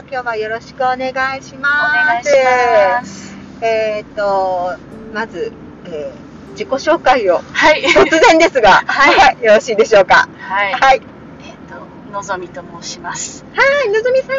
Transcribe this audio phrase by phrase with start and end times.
[0.10, 1.94] 今日はよろしくお願いしおます。
[1.94, 2.30] 願いし
[3.00, 3.36] ます。
[3.60, 4.76] えっ、と、
[5.14, 5.52] まず、
[5.86, 7.84] えー自己紹介をはい。
[7.84, 10.28] 突然ですが、 はい よろしいでしょうか？
[10.40, 10.72] はい。
[10.72, 11.02] はい。
[11.44, 13.44] えっ、と、のぞみと申します。
[13.54, 14.30] はい、のぞみさん。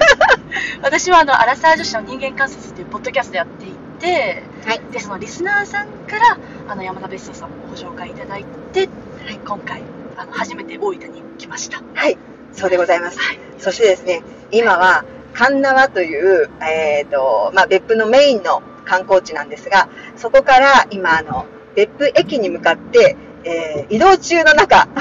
[0.82, 4.80] 私はあの、アラサー女子の人間観察というポッドキャストやっていて、はい。
[4.92, 6.38] で、そのリスナーさんから、
[6.68, 8.88] あの、山田別荘さんをご紹介いただいて、
[9.26, 9.82] はい、今回、
[10.16, 11.82] あの、初めて大分に来ました。
[11.94, 12.16] はい、
[12.52, 13.18] そうでございます。
[13.18, 13.38] はい。
[13.58, 24.86] そしてですね、今は、鉄輪という、えっ、と、まあ、別府のメインの観光地なんですが、そこから今、あの、別府駅に向かって、えー移動中の中、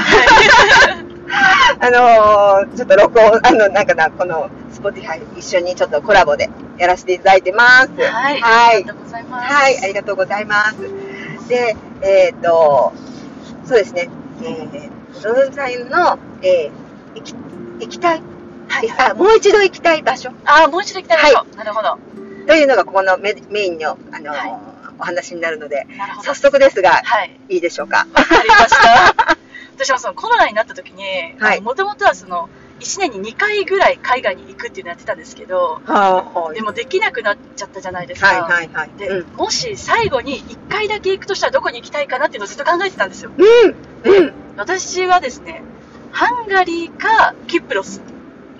[1.79, 7.89] あのーちょっと録音、あの、なんかな、この、スポティファイ一緒にちょっとコラボでやらせていただいてます。
[8.01, 8.39] はい。
[8.39, 9.53] はいありがとうございます。
[9.53, 10.77] はい、ありがとうございます。
[11.47, 12.93] で、えっ、と、
[13.65, 14.09] そうですね、
[14.41, 17.50] えー、ロドさんの、えー、
[17.81, 18.21] 行き、たい、
[18.67, 19.11] はい。
[19.11, 21.57] あ、もう一度行きたい場所あ、もう一度行きたい場所。
[21.57, 21.97] なるほど。
[22.47, 26.13] というのがここのメメインの、あのーはいお話になるので、なる。
[26.21, 27.39] 早速ですが、はい。
[27.49, 28.05] いいでしょうか？
[28.13, 29.15] わかりました。
[29.75, 31.03] 私もそのコロナになった時に、
[31.39, 32.49] はいもともとはその、
[32.81, 38.27] 1年に2回ぐらい海外に行くっていうのやってたんですけど、はでもできなくなっちゃったじゃないですか。
[38.27, 38.89] はいはいはい。
[38.97, 39.27] で、うん。
[39.37, 43.31] もし最後に1回だけ行くとしたらどこに行きたいかなっていうのをずっと考えてたんですよ。
[43.35, 45.63] うんうん私はですね、
[46.11, 48.01] ハンガリーかキプロス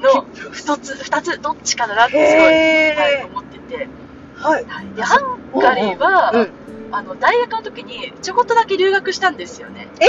[0.01, 3.87] の2つ、2つどっちかだなってすごい、へはい、ー思ってて。
[4.35, 4.65] はい。
[4.67, 6.49] はい、で、ハンガリーは、うん。
[6.93, 9.87] あの、大学の時にちょこっとだけ留学したんですよね。
[9.99, 10.05] え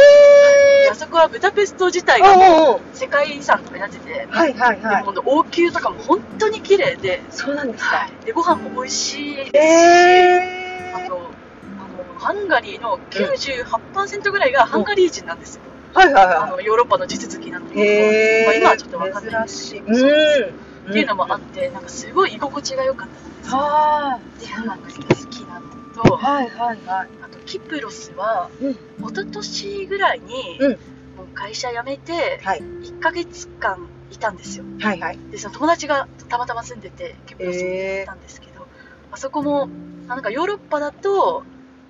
[0.84, 5.05] であそこはブダペスト自体ーがもう世界遺産とかになってて、はいはいではい。
[5.05, 7.97] も王宮とかも本当に綺麗で、そうなんですか。
[7.99, 11.05] はい、でご飯も美味しいですし、えー。
[11.05, 11.31] あと
[11.79, 15.62] あのハンガリーの98%ぐらいがハンガリー人なんですよ、
[15.95, 17.75] はいはいはあのヨーロッパの地続きなんだい。
[17.75, 18.47] けど。
[18.47, 19.95] まあ、今はちょっとわかんないです珍しい。
[19.99, 20.55] そう
[20.87, 20.91] うん。
[20.91, 27.09] っていうのもあってなんかすごい居心地が良かったんですよはでハンガリーが好きなのと、はいはいはい。
[27.22, 28.72] あとキプロスはうん。
[28.72, 28.78] 一
[29.09, 30.78] 昨年ぐらいに、うん
[31.15, 32.61] もう会社辞めてはい。
[32.61, 35.19] 1ヶ月間いたんですよはいはい。
[35.31, 38.66] でその友達がたまたま住んでてキプロスに行ったんですけど、
[39.11, 39.69] あそこも
[40.09, 41.45] あなんかヨーロッパだと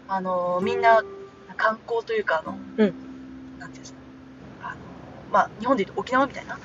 [0.08, 1.02] あのみんな
[1.56, 2.94] 観光というかあの、うん
[3.58, 4.01] なんていうんですか
[5.32, 6.58] まあ日本でいうと沖縄みたいな。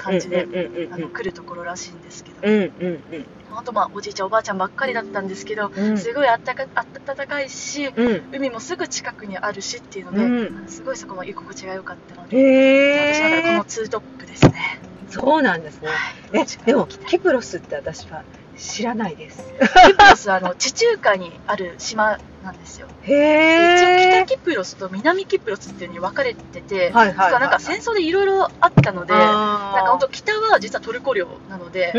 [0.00, 3.26] 感じで来るところらしいんですけど、うんうんうん。
[3.50, 8.22] 本当まあおじいちゃんおばあちゃんばっかりだったんですけど、うんすごいあったかあ暖かいしうん。
[8.32, 13.64] 海もすぐ近くにあるしっていうので、うんすごいそこも居心地が良かったので、へ私の中でこえの。
[13.64, 14.80] ツートップですね。
[15.10, 15.88] そうなんですね。
[15.88, 15.98] はい
[16.34, 18.24] え、でも、キプロスって私は
[18.58, 19.42] 知らないです。
[19.86, 22.86] キプロスはあの地中海にある島なんですよ。
[23.02, 23.88] へで一応
[24.20, 24.24] え。
[24.26, 31.92] 北キプロスと南キプロスっていうのに分かれてて、はいはいはいだからなんか戦争でいろいろあったので、なんか本当北は実はトルコ領なので。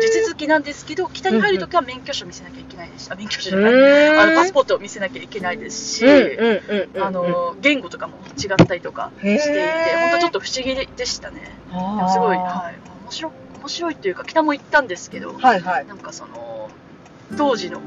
[0.00, 6.06] 地続きなんですけど、北に入るときは免許証見せなきゃいけないですし、あ免許証じゃない、うんあのパスポートを見せなきゃいけないですし。
[7.00, 9.42] あの言語とかも違ったりとかしていて
[10.10, 11.50] 本当ちょっと不思議でしたね。
[12.12, 15.86] すごい、はい、面白面白いというか、北も行ったんですけど、はいはい。
[15.86, 16.70] なんかその
[17.36, 17.80] 当時の、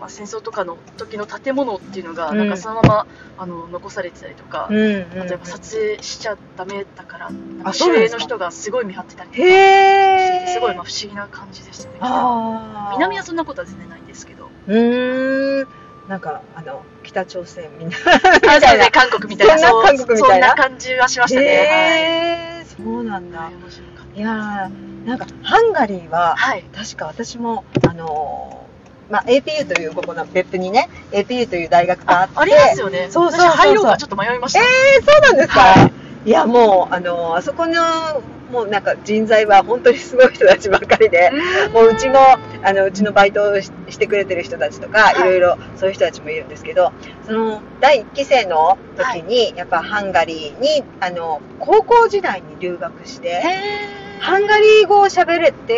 [0.00, 8.18] まあ、戦争とかの時の建物っていうのが、うんなんかそのままあの残されてたりとか、うんうん例えば撮影しちゃダメだから、なんか守衛あそうなんですか？
[8.18, 9.42] の人がすごい見張ってたりとか
[10.52, 11.98] すごいまあ不思議な感じでしたね。
[12.92, 15.68] 南はそんなことは全然ないんですけど、うーん。
[16.08, 17.96] なんか、あの、北朝鮮みんな。
[17.96, 21.46] あそうですね韓国みたいな、そ韓国みたいなそんな感じはしましたね。
[21.46, 22.64] へえ。
[22.64, 23.54] そうなんだはい。。
[23.56, 26.64] 面白かっいやーなんか、ハンガリーはた、はい。
[26.74, 28.57] 確か私も、あのー
[29.10, 33.08] まあ、APU というここの別府にね、APU という大学があって、あありますよね。
[33.10, 34.60] そうそうそう入ろうかちょっと迷いました。
[34.60, 35.90] えー、そうなんですか、、は
[36.24, 37.74] いや、もう、あのーあそこの、
[38.52, 41.30] もうなんか人材は本当にすごい人たちばっかりで、
[41.72, 42.18] もううちも、
[42.62, 45.20] あの、うちのバイトをししてくれてる人たちとか、はい。
[45.20, 46.92] いろいろそういう人たちもいるんですけど、
[47.26, 55.74] その、第1期生の時に、やっぱハンガリーに、あの、高校時代に留学して、へハンガリー語を喋れて、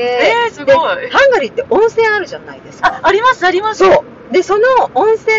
[0.46, 0.76] えー、すごでい。
[0.76, 2.88] ハンガリーって温泉あるじゃないですか。
[2.88, 3.84] あ、あります、あります。
[3.84, 4.32] そう。
[4.32, 4.64] で、その
[4.94, 5.36] 温泉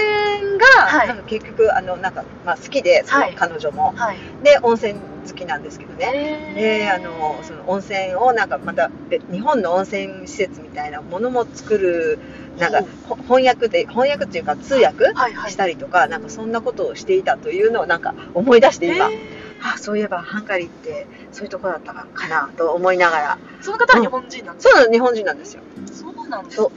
[0.58, 3.94] が、はいなんか結局、あの、なんか、まあ好きで、そのはい彼女も。
[3.96, 4.18] はい。
[4.44, 4.96] で、温泉
[5.28, 6.54] 好きなんですけどね。
[6.56, 12.20] へで、あの、その温泉をなんかまた、べ日本の温泉施設みたいなものも作る、
[12.58, 12.84] なんか
[13.24, 15.52] 翻訳で、翻訳っていうか通訳はいはい。
[15.52, 23.38] したりとか、なんかそんなことをしていたというのをなんか思い出して今、へあ、そういえばハンガリーってそういうとこだったかなと思いながら。
[23.60, 25.62] ーその方は日本人なんですそう日本人なんですよ。
[25.92, 26.68] そうなんですね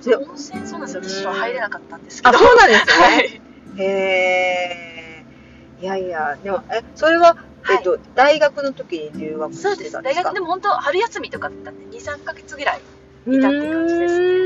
[0.00, 0.24] そう。
[0.28, 1.02] 温泉そうなんですよ。
[1.02, 2.38] 私は入れなかったんですけあ、ど。
[2.38, 2.92] そうなんですね。
[2.92, 3.40] はい。
[3.78, 5.24] へえ。
[5.80, 12.80] いやいや、でも、え、それは、はいえっと、大学の時に留学そうです大学でも本当春休みとかだったんで23ヶ月ぐらい
[13.26, 14.40] いたって感じですね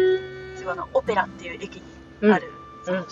[0.75, 1.83] のオペラっていう駅に
[2.33, 2.51] ある、
[2.87, 3.07] うん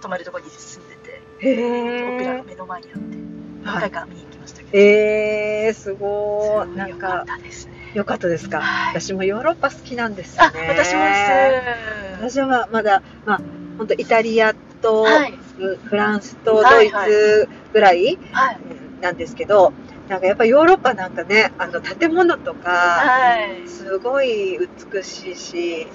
[0.00, 2.42] 泊まるところに住んでて、へオペラがえ。
[2.42, 3.21] 目の前にあって
[3.64, 3.80] 何はい。
[3.82, 6.76] 回か見に行きましたけど、えー、すごい。
[6.76, 8.60] なん良かっか、たですねよかったですか？
[8.60, 10.66] はい私もヨーロッパ好きなんですよあね。
[10.68, 13.40] 私もです私はまだ、まあ、
[13.78, 18.58] 本当イタリアと、はいフフランスとドイはいはいツぐらいはい
[19.02, 19.72] なんですけど、
[20.08, 24.58] なんかやっぱヨーロッパなんかね、あの建物とか、はいすごい
[24.92, 25.86] 美しいし、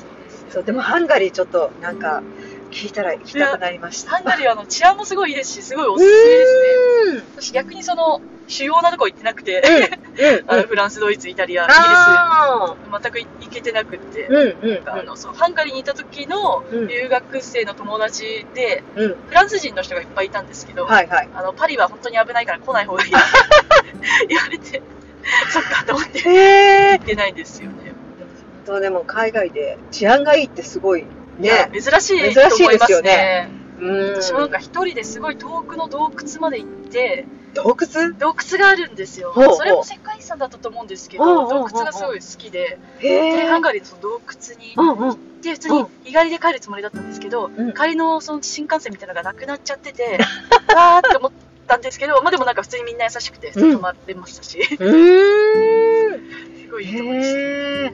[0.50, 2.22] そう、でもハンガリーちょっとなんか
[2.72, 4.12] 聞いたら行きたくなりました。
[4.12, 9.64] ハンガリーはあの治安もすごいいいですしすごいおすすめですねう私逆にその主要なとこ行ってなくて。
[10.48, 14.28] あのフランスドイツイタリアイギあリス全く行けてなくって、
[14.88, 18.84] あのそうハンガリーにいた時のうん留学生の友達で。
[18.96, 20.88] フランス人の人がいっぱいいたんですけど。
[20.90, 21.04] あ
[21.44, 23.12] のパリは本当に危ないから来ない方がいい
[24.28, 24.82] 言われて
[25.50, 27.02] そっかと思って行。
[27.02, 27.94] ってないんですよね
[28.82, 31.06] でも海外で治安がいいってすごい
[31.40, 31.70] ね。
[31.74, 33.50] 珍しい珍と思いますねね
[33.80, 34.22] うん。
[34.22, 38.14] 私もなんか一人ですごい遠くの洞窟まで行って洞窟？
[38.14, 43.64] 洞窟があるんですよそれも世界遺産だったと思うんですけど洞窟がすごい好きでへでハンー。
[43.64, 45.42] ガリーのその洞窟にうんうん。
[45.42, 50.18] で普通に日帰りで帰るつもりだったんですけど、うん帰りのその新幹線みたいなのがなくなっちゃってて
[50.76, 51.32] わーって思っ
[51.68, 56.22] たんですけど、まあ、でもなんか普通にみんな優しくて泊まれましたし、すうーん。
[56.72, 57.42] ごいいいとこでした、へ
[57.86, 57.94] え。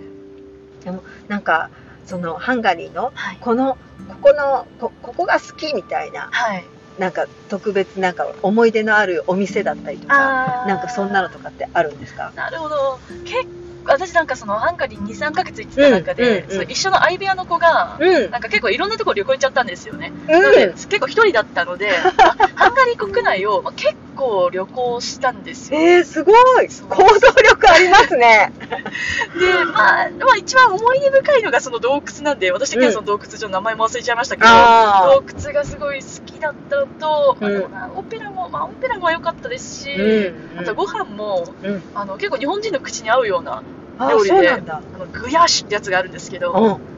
[0.86, 1.70] でもなんか
[2.06, 3.78] そのハンガリーのはいこの
[4.10, 6.64] ここのこここが好きみたいなはい
[7.00, 12.32] なんか特別なんか思い出のあるお店だったりとかなんかそんなのとかってあるんですか？
[12.36, 20.14] なるほど結構私なんかそのハンガリー23ヶ月行ってた中で、うんうんうんその一緒の相部屋の子が、うんなんか結構いろんなところ旅行行っちゃったんですよね。
[20.28, 20.72] うなのでん。
[20.74, 22.14] 結構一人だったので、 あ
[22.56, 25.80] ハンガリー国内を、まあ、結構旅行したんですよ。
[25.80, 26.32] えー、すご
[26.62, 28.54] い行動力ありますね。
[29.38, 37.64] で、まあ、まあ、一番思い出深いのがその洞窟なんで、私的にはその洞窟上の名前も忘れちゃいましたけど、あ洞窟がすごい好きだったのと、まあうん
[37.96, 41.84] オペラも、まあ、オペラも良かったですし、うんあとご飯も、うん。
[41.94, 43.62] あの結構日本人の口に合うような
[44.00, 44.50] あ料理で。
[44.50, 44.58] あ
[44.98, 46.94] のグヤッシュってやつがあるんですけど、うん。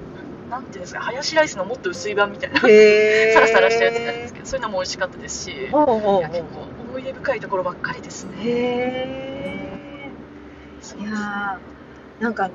[0.49, 2.59] なんていうんですか、ハヤシライスのもっと薄い版みたいな。
[2.59, 10.11] サラサラしたやつなんですけど、そういうのも美味しかったですし、ほうほうほう結構思い出深いところばっかりですね。
[10.97, 12.53] いやーなんかあの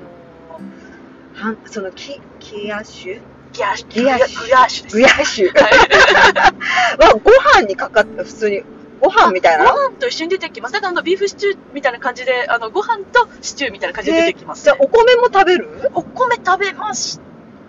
[1.37, 3.21] ーはんそのキキヤッシュ
[3.53, 5.73] ギヤッシュ、ギヤッシュグヤッシュはい。
[6.97, 7.29] はご
[7.59, 8.63] 飯にかかった普通に
[8.99, 9.71] ご飯みたいな。
[9.71, 10.73] ご飯と一緒に出てきます。
[10.73, 15.91] だからあのビーフシチューみたいな感じで、あのご飯とシチューみたいな感じで出てきます、じゃあお米も食べる？
[15.93, 17.19] お米食べまし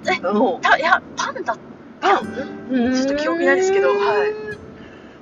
[0.06, 0.10] う。
[0.10, 0.78] んた。
[0.78, 1.54] いや、パンだ。
[2.00, 2.94] パン？
[2.94, 3.98] ちょっと記憶ないですけどはい。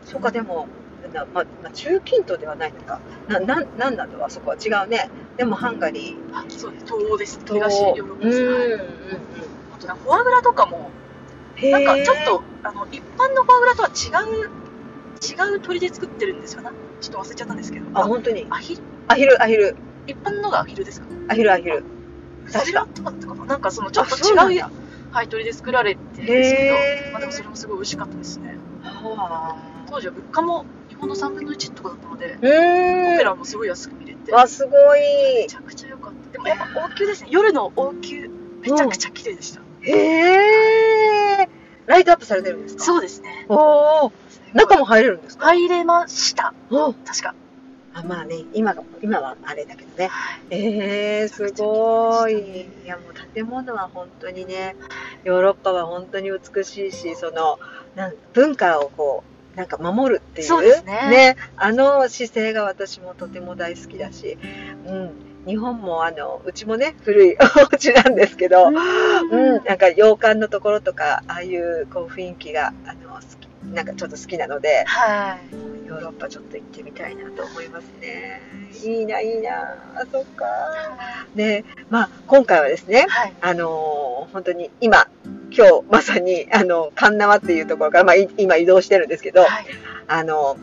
[0.04, 0.68] そうかでも
[1.14, 3.00] なままあ、中近東ではないのか。
[3.28, 5.10] なななんだろうあそこは違うね。
[5.36, 6.36] でもハンガリー。
[6.36, 6.86] あ、そうです。
[6.86, 7.38] 東欧です。
[7.40, 8.42] と東ヨーロッパです。
[8.42, 8.52] うん。
[8.52, 8.80] はい
[9.74, 10.90] あとなんかフォアグラとかも、
[11.56, 13.92] へなんかーちょっと、あの、一般のフォアグラとは違
[14.24, 16.72] う、違う鶏で作ってるんですよな。
[17.00, 17.86] ちょっと忘れちゃったんですけど。
[17.98, 18.46] あ本当に。
[18.50, 18.82] アヒル。
[19.08, 19.76] アヒルアヒル。
[20.06, 21.06] 一般のがアヒルですか？
[21.28, 21.84] アヒルアヒル。
[22.52, 23.44] 確かとかったかな？
[23.44, 24.70] なんかそのちょっと違うや
[25.12, 26.74] はい、鶏で作られてるんですけど、
[27.12, 28.56] まあでもそれもすごい美味しかったですね。
[28.82, 29.56] は
[29.88, 30.64] 当時は物価も
[31.00, 35.00] 日本の3分の1とかだったので、あうーんオペラもすごい安く見れて、わすごい
[35.42, 36.32] めちゃくちゃ良かった。
[36.32, 37.28] でもやっぱ王宮ですね。
[37.30, 38.28] 夜の王宮、
[38.60, 39.60] めちゃくちゃ綺麗でした。
[39.82, 41.48] へえ
[41.86, 42.84] ライトアップされてるんですか？
[42.84, 43.46] そうですね。
[43.48, 44.12] おお
[44.52, 45.54] 中も入れるんですか？
[45.54, 46.52] 入れました。
[46.70, 47.34] お確か。
[47.92, 50.40] あまあね今が今はあれだけどねはい。
[50.50, 52.60] えー、すごい。
[52.84, 54.76] いや、もう建物は本当にね、
[55.24, 57.58] ヨーロッパは本当に美しいし、その、
[57.96, 64.38] なん文化をこう、なんか守るっていう、そうですねあの姿勢が私もとても大好きだし、
[64.86, 65.12] うん、
[65.46, 68.74] 日本もあの、うちもね、古い お家なんですけど、うん、
[69.64, 75.88] なんか洋館のところとか、ああいうこう雰囲気が、あの、好き、なんかちょっと好きなので、はい。
[75.88, 78.40] ヨーロッパちょっと行ってみたいなと思いますね。
[78.84, 79.76] いいな、いいな。
[79.96, 80.46] あ、そっか。
[81.34, 83.32] で、まあ、今回はですね、はい。
[83.40, 85.08] あのー本当に今、
[85.52, 89.66] 今日まさに、あの、カンナワっていうところから、まあ、い今移動してるんですけど、はい。
[90.08, 90.56] あの、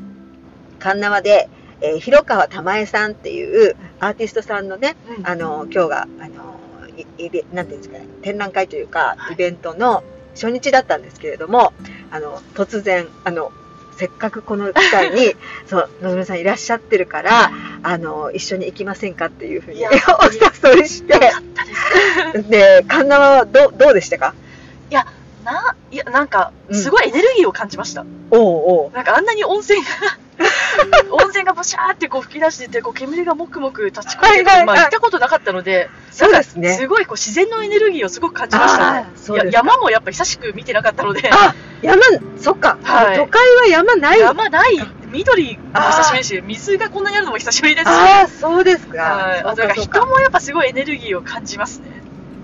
[0.79, 1.50] カンナワで、
[1.82, 6.58] えー広川玉江さんっていうアーティストさんのね、うんあの、今日が、あの、
[6.98, 10.03] いイベなんていうんですかね、展覧会というかは、いイベントの
[10.34, 11.74] 初日だったんですけれども、
[12.12, 13.51] あの、突然、あの、
[13.98, 15.36] せっかくこの機会に、
[15.67, 17.51] そう、のぞみさんいらっしゃってるから、
[17.84, 19.89] あの、一緒に行きませんかっていうふうにお
[20.75, 22.50] 誘いしてです。
[22.50, 24.34] で、カンナワはどうどうでしたか？
[25.44, 26.75] ないや、なんか、うん。
[26.75, 28.06] すごいエネルギーを感じました。
[28.32, 28.91] おうおう。
[28.96, 29.88] なんかあんなに温泉が、
[31.12, 34.65] 温泉がブシャーってこう吹き出してて、こう煙がもくもく立ち込んでて、はいはいはい。
[34.65, 36.74] まあ行ったことなかったので、そうですね。
[36.74, 38.94] すごいこう自然のエネルギーをすごく感じました。
[38.94, 39.17] ねあー。
[39.17, 39.65] そういやですか。
[39.65, 42.01] 山もやっぱ久しく見てなかったので、あ山
[42.38, 43.17] そっか、はい。
[43.17, 44.20] 都会は山ない。
[44.20, 47.86] 山ない、緑も久しぶりし、水がこんなにあるのも久しぶりです。
[47.86, 49.82] し、ああそうですか、はい、あとなんか。
[49.82, 51.97] 人もやっぱすごいエネルギーを感じますね。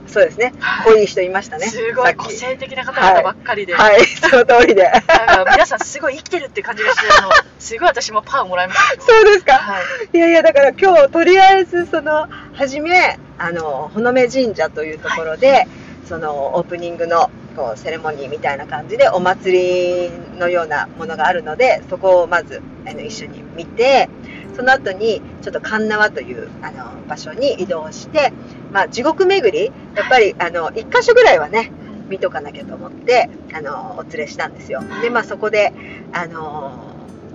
[0.07, 0.53] そうですね。
[0.59, 0.85] はい。
[0.85, 1.67] こういう人いましたね。
[1.67, 4.05] すごい個性的な方々ばっかりで、はい。
[4.29, 4.83] その通りで。
[4.83, 4.99] な
[5.41, 9.01] んか皆さんすごい生きてるって感じがして、あの すごい私もパワーもらいました。
[9.01, 9.79] そうですか、は
[10.13, 10.17] い。
[10.17, 15.67] いやいやだから今日とりあえずその初めあの穂目神社というところで、
[16.05, 24.09] そのオープニングのこうセレモニーみたいな感じでお祭りのようなものがあるのでそこをまずあの一緒に見て
[24.55, 28.31] その後にちょっと神縄というあの場所に移動して、
[28.73, 31.71] まあ、地獄巡りやっぱりあの1箇所ぐらいはね
[32.09, 34.81] 見とかなきゃと思ってあのお連れしたんですよ。
[35.01, 35.71] でまあそこで
[36.11, 36.73] あの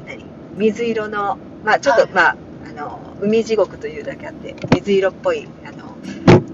[0.07, 0.25] 何
[0.57, 2.11] 水色のまあちょっと、はい。
[2.12, 2.37] まあ
[2.68, 5.97] あの海地獄というだけあって水色っぽいあの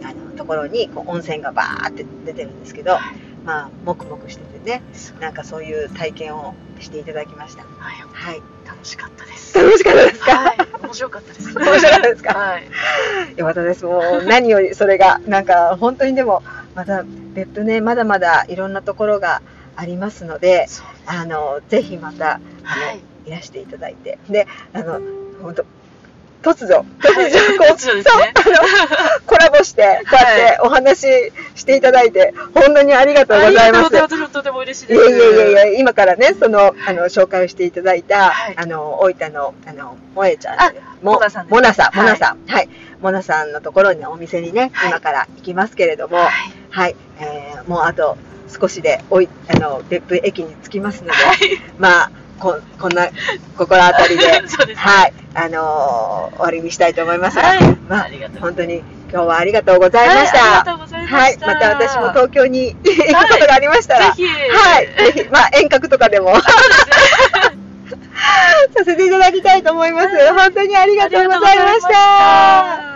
[0.05, 2.99] あのところにこう温泉がバーって出てるんですけど
[3.45, 4.83] まあもくもくしててね
[5.21, 7.65] なんかそういう体験をしていただきました。
[7.65, 8.43] はい、はい。
[8.67, 9.59] 楽しかったです。
[9.59, 11.55] 楽しかったですか、はい、面白かったです。
[11.55, 12.39] 面白かったですか？
[12.39, 12.69] はい。
[13.37, 13.85] よかったです。
[13.85, 16.43] もう何よりそれが、なんか本当にでも、
[16.75, 17.05] また
[17.35, 19.43] 別府ね、まだまだいろんなところが
[19.77, 20.67] ありますので、
[21.07, 24.19] あの、ぜひまた、はいい、らしていただいて。
[24.29, 25.01] で、あの、
[25.43, 25.65] 本当
[26.45, 33.67] 突如、突如、こう、突如ですねそう、あの、コラボして、こうやってお話ししていただいて、本当にありがとうございます。
[33.67, 34.33] ありがとうございます。
[34.33, 35.01] とても嬉しいいです。
[35.01, 40.61] やいやいやいや、今からね、その、あの、紹介をしていただいた、はいあの、大分の、あの、萌えちゃん。
[40.61, 40.73] あ
[41.03, 42.39] もモナさんですモナさん、はいモナさん。
[42.47, 42.69] はい。
[43.01, 46.31] モナさんのところにお店にね、はい今から行きますけれども、は
[46.71, 46.93] はい。
[46.93, 46.95] い。
[47.21, 48.17] えーもうあと
[48.61, 51.39] 少しで、おい、あの、別府駅に着きますので、はい。
[51.79, 53.09] まあ、ここんな、
[53.57, 54.75] 心当たりで、 ですね。
[54.75, 55.13] はい。
[55.35, 57.77] あのー終わりにしたいと思いますが、はい。
[57.89, 58.41] まあありがとう。
[58.41, 58.79] 本当に
[59.13, 60.39] 今日はありがとうございました。
[60.39, 61.39] はいありがとうございまはい。
[61.39, 62.97] また私も東京に行く
[63.29, 64.27] ことがありましたら、ぜひ。
[64.27, 65.13] はい。
[65.13, 66.43] ぜひ、まあ、遠隔とかでもさ
[68.85, 70.09] せていただきたいと思います。
[70.09, 72.94] はい本当にありがとうございました。